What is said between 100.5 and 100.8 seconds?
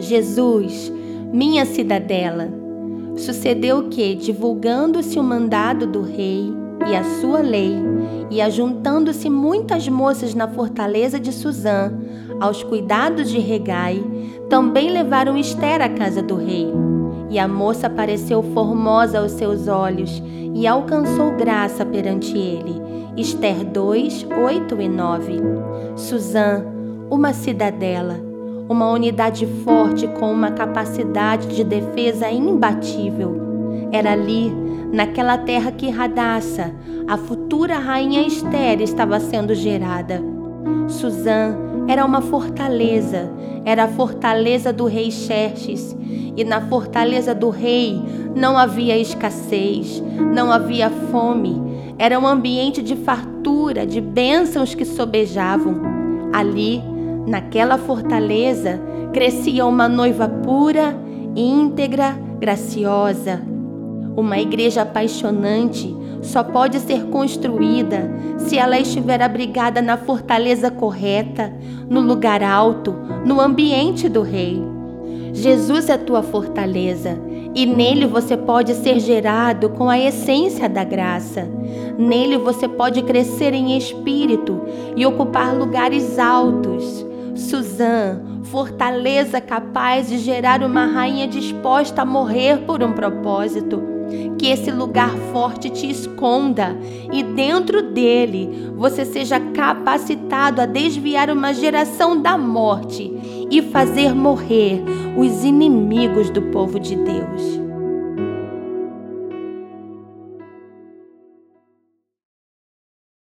a